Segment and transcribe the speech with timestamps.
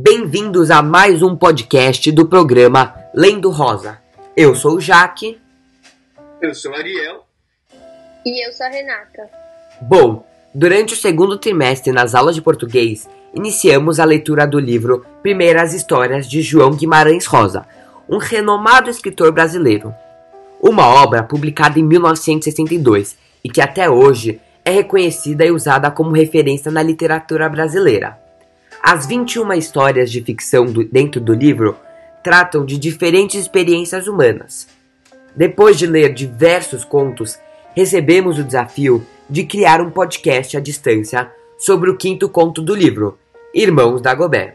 [0.00, 3.98] Bem-vindos a mais um podcast do programa Lendo Rosa.
[4.36, 5.40] Eu sou o Jaque.
[6.40, 7.26] Eu sou o Ariel.
[8.24, 9.28] E eu sou a Renata.
[9.82, 10.24] Bom,
[10.54, 16.30] durante o segundo trimestre nas aulas de português, iniciamos a leitura do livro Primeiras Histórias
[16.30, 17.66] de João Guimarães Rosa,
[18.08, 19.92] um renomado escritor brasileiro.
[20.60, 26.70] Uma obra publicada em 1962 e que até hoje é reconhecida e usada como referência
[26.70, 28.27] na literatura brasileira.
[28.82, 31.76] As 21 histórias de ficção do, dentro do livro
[32.22, 34.68] tratam de diferentes experiências humanas.
[35.34, 37.38] Depois de ler diversos contos,
[37.74, 43.18] recebemos o desafio de criar um podcast à distância sobre o quinto conto do livro,
[43.52, 44.54] Irmãos da Gobé.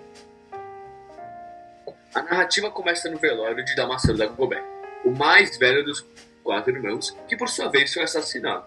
[2.15, 4.63] A narrativa começa no velório de Damasceno da Gobé,
[5.03, 6.05] o mais velho dos
[6.43, 8.65] quatro irmãos, que por sua vez foi assassinado.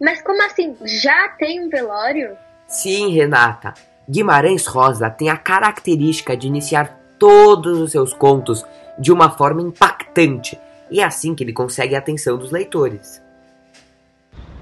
[0.00, 0.76] Mas como assim?
[0.84, 2.36] Já tem um velório?
[2.72, 3.74] Sim, Renata.
[4.08, 8.64] Guimarães Rosa tem a característica de iniciar todos os seus contos
[8.98, 10.58] de uma forma impactante,
[10.90, 13.22] e é assim que ele consegue a atenção dos leitores.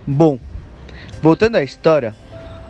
[0.04, 0.40] Bom,
[1.22, 2.14] voltando à história,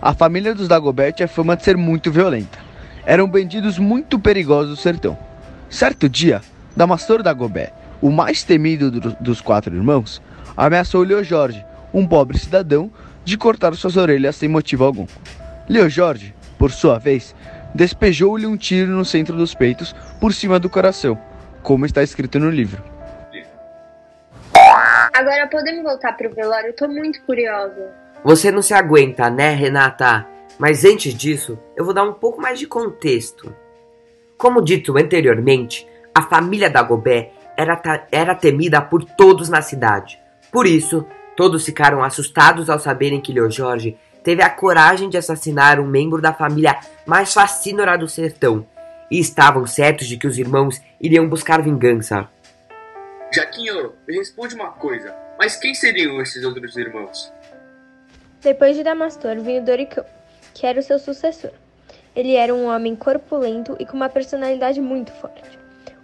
[0.00, 2.58] a família dos Dagobert tinha fama de ser muito violenta.
[3.04, 5.18] Eram bandidos muito perigosos do sertão.
[5.70, 6.42] Certo dia,
[6.76, 10.20] Damastor Dagobert, o mais temido do, dos quatro irmãos,
[10.54, 11.64] ameaçou Leo Jorge,
[11.94, 12.90] um pobre cidadão,
[13.24, 15.06] de cortar suas orelhas sem motivo algum.
[15.70, 17.32] Leo Jorge, por sua vez,
[17.72, 21.16] despejou-lhe um tiro no centro dos peitos, por cima do coração,
[21.62, 22.82] como está escrito no livro.
[25.14, 26.70] Agora podemos voltar pro velório?
[26.70, 27.94] Eu tô muito curiosa.
[28.24, 30.26] Você não se aguenta, né, Renata?
[30.58, 33.54] Mas antes disso, eu vou dar um pouco mais de contexto.
[34.36, 40.18] Como dito anteriormente, a família Dagobert era, era temida por todos na cidade.
[40.50, 45.80] Por isso, todos ficaram assustados ao saberem que Leo Jorge teve a coragem de assassinar
[45.80, 48.66] um membro da família mais fascínora do sertão,
[49.10, 52.28] e estavam certos de que os irmãos iriam buscar vingança.
[53.32, 57.32] Jaquinho, me responde uma coisa, mas quem seriam esses outros irmãos?
[58.40, 60.04] Depois de Damastor vinha Doricão,
[60.54, 61.50] que era o seu sucessor.
[62.14, 65.58] Ele era um homem corpulento e com uma personalidade muito forte.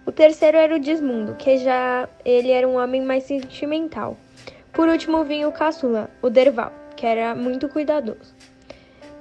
[0.05, 4.17] O terceiro era o Desmundo, que já ele era um homem mais sentimental.
[4.71, 8.35] Por último vinha o caçula, o Derval, que era muito cuidadoso.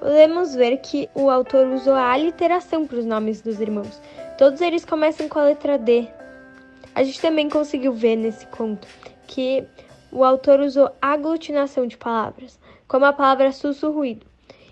[0.00, 4.00] Podemos ver que o autor usou a aliteração para os nomes dos irmãos.
[4.37, 6.09] Todos eles começam com a letra D.
[6.94, 8.88] A gente também conseguiu ver nesse conto
[9.26, 9.64] que
[10.10, 14.26] o autor usou aglutinação de palavras, como a palavra sussurruído.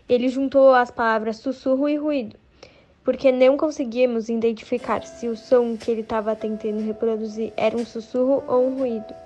[0.08, 2.36] Ele juntou as palavras sussurro e ruído,
[3.02, 8.42] porque não conseguimos identificar se o som que ele estava tentando reproduzir era um sussurro
[8.46, 9.23] ou um ruído.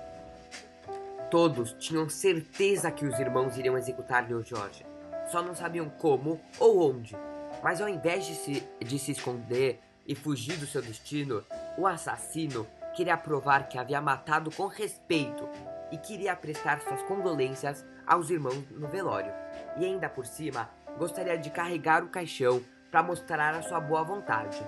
[1.29, 4.83] Todos tinham certeza que os irmãos iriam executar Leo Jorge.
[5.31, 7.15] Só não sabiam como ou onde.
[7.61, 11.43] Mas ao invés de se, de se esconder e fugir do seu destino,
[11.77, 15.47] o assassino queria provar que havia matado com respeito
[15.91, 19.31] e queria prestar suas condolências aos irmãos no velório.
[19.77, 20.67] E ainda por cima,
[20.97, 22.59] gostaria de carregar o caixão
[22.89, 24.59] para mostrar a sua boa vontade.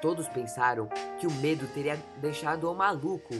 [0.00, 0.88] Todos pensaram
[1.18, 3.34] que o medo teria deixado o maluco.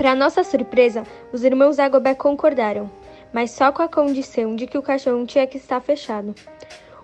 [0.00, 2.90] Para nossa surpresa, os irmãos Agobé concordaram,
[3.34, 6.34] mas só com a condição de que o caixão tinha que estar fechado.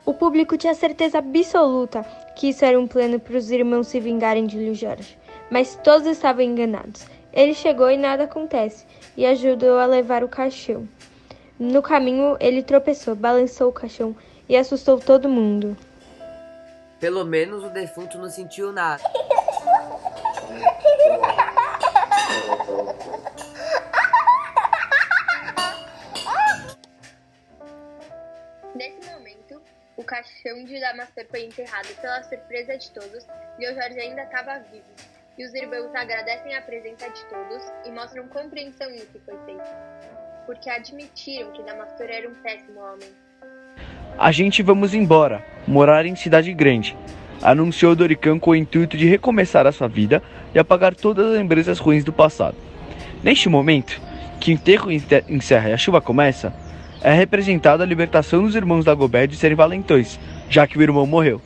[0.06, 2.02] O público tinha certeza absoluta
[2.34, 5.18] que isso era um plano para os irmãos se vingarem de Lio Jorge,
[5.50, 7.04] mas todos estavam enganados.
[7.34, 10.88] Ele chegou e nada acontece, e ajudou a levar o caixão.
[11.58, 14.16] No caminho, ele tropeçou, balançou o caixão
[14.48, 15.76] e assustou todo mundo.
[16.98, 19.02] Pelo menos o defunto não sentiu nada.
[30.06, 33.26] caixão de Damastor foi enterrado pela surpresa de todos,
[33.58, 34.84] Leo Jorge ainda estava vivo.
[35.36, 39.68] E os irmãos agradecem a presença de todos e mostram compreensão no que foi feito,
[40.46, 43.08] porque admitiram que Damastor era um péssimo homem.
[44.16, 46.96] A gente vamos embora, morar em cidade grande,
[47.42, 50.22] anunciou Doricão com o intuito de recomeçar a sua vida
[50.54, 52.56] e apagar todas as lembranças ruins do passado.
[53.22, 54.00] Neste momento,
[54.40, 56.50] que o enterro encerra e a chuva começa,
[57.00, 61.06] é representada a libertação dos irmãos da Gobert de serem valentões, já que o irmão
[61.06, 61.40] morreu.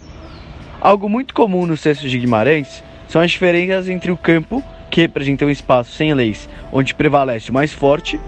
[0.81, 5.45] Algo muito comum nos textos de Guimarães são as diferenças entre o campo, que representa
[5.45, 8.21] um espaço sem leis, onde prevalece o mais forte,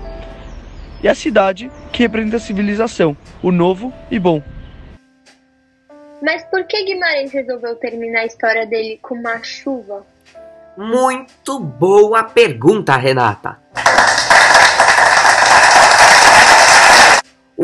[1.02, 4.42] e a cidade, que representa a civilização, o novo e bom.
[6.22, 10.06] Mas por que Guimarães resolveu terminar a história dele com uma chuva?
[10.76, 13.58] Muito boa pergunta, Renata.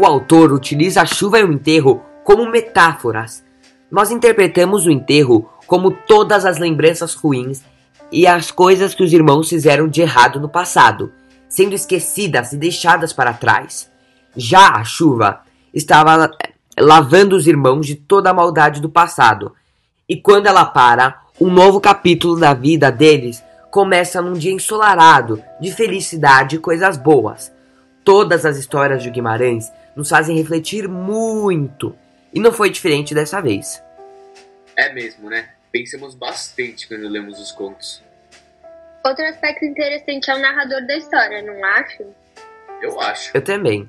[0.04, 3.44] Autor utiliza a chuva e o enterro como metáforas.
[3.90, 7.62] Nós interpretamos o enterro como todas as lembranças ruins
[8.10, 11.12] e as coisas que os irmãos fizeram de errado no passado,
[11.48, 13.90] sendo esquecidas e deixadas para trás.
[14.36, 15.40] Já a chuva
[15.72, 16.30] estava
[16.78, 19.52] lavando os irmãos de toda a maldade do passado,
[20.08, 25.70] e quando ela para, um novo capítulo da vida deles começa num dia ensolarado, de
[25.72, 27.52] felicidade e coisas boas.
[28.04, 31.92] Todas as histórias de Guimarães nos fazem refletir muito,
[32.32, 33.82] e não foi diferente dessa vez.
[34.76, 35.48] É mesmo, né?
[35.72, 38.00] Pensamos bastante quando lemos os contos.
[39.04, 42.04] Outro aspecto interessante é o narrador da história, não acho?
[42.80, 43.32] Eu acho.
[43.34, 43.88] Eu também.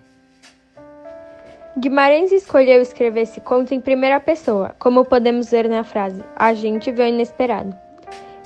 [1.78, 6.92] Guimarães escolheu escrever esse conto em primeira pessoa, como podemos ver na frase: A gente
[6.92, 7.78] vê o inesperado.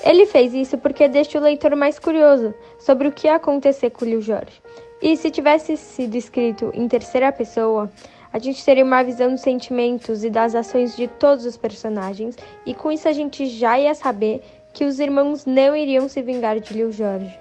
[0.04, 4.04] Ele fez isso porque deixa o leitor mais curioso sobre o que ia acontecer com
[4.04, 4.62] o Jorge.
[5.04, 7.92] E se tivesse sido escrito em terceira pessoa,
[8.32, 12.74] a gente teria uma visão dos sentimentos e das ações de todos os personagens, e
[12.74, 14.42] com isso a gente já ia saber
[14.72, 17.38] que os irmãos não iriam se vingar de Lil Jorge.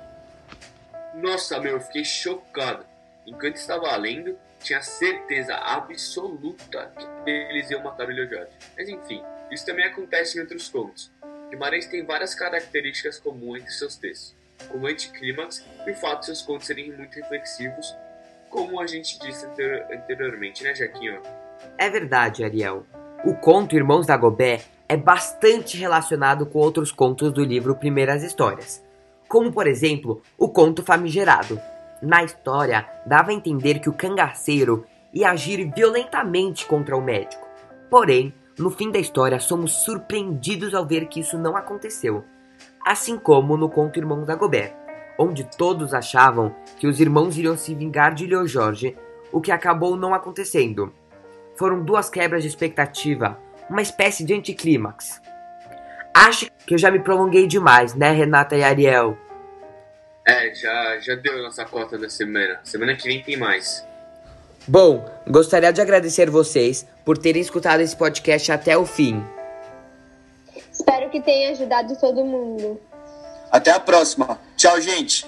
[1.14, 2.84] Nossa, meu, eu fiquei chocado.
[3.24, 6.92] Enquanto estava lendo, tinha certeza absoluta
[7.24, 8.50] que eles iam matar o Lil Jorge.
[8.76, 9.22] Mas enfim,
[9.52, 11.12] isso também acontece em outros contos.
[11.48, 14.34] Guimarães tem várias características comuns entre seus textos,
[14.72, 17.94] como anticlímax e o fato de seus contos serem muito reflexivos,
[18.48, 21.20] como a gente disse anteriormente, né, Jaquinho?
[21.78, 22.84] É verdade, Ariel.
[23.24, 28.82] O conto Irmãos da Gobé é bastante relacionado com outros contos do livro Primeiras Histórias,
[29.28, 31.60] como por exemplo o conto Famigerado.
[32.02, 34.84] Na história, dava a entender que o cangaceiro
[35.14, 37.46] ia agir violentamente contra o médico.
[37.88, 42.24] Porém, no fim da história, somos surpreendidos ao ver que isso não aconteceu,
[42.84, 44.74] assim como no conto Irmãos da Gobert,
[45.18, 48.96] onde todos achavam que os irmãos iriam se vingar de Leo Jorge,
[49.30, 50.92] o que acabou não acontecendo.
[51.56, 53.38] Foram duas quebras de expectativa,
[53.68, 55.20] uma espécie de anticlímax.
[56.14, 59.16] Acho que eu já me prolonguei demais, né, Renata e Ariel?
[60.26, 62.60] É, já, já deu a nossa cota da semana.
[62.62, 63.84] Semana que vem tem mais.
[64.68, 69.24] Bom, gostaria de agradecer vocês por terem escutado esse podcast até o fim.
[70.82, 72.80] Espero que tenha ajudado todo mundo.
[73.52, 74.40] Até a próxima.
[74.56, 75.24] Tchau, gente.